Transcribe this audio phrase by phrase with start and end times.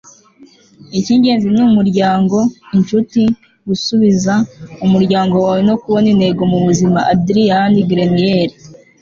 [0.97, 2.37] icy'ingenzi ni umuryango,
[2.77, 3.21] inshuti,
[3.67, 4.33] gusubiza
[4.85, 8.49] umuryango wawe no kubona intego mu buzima.- adrian grenier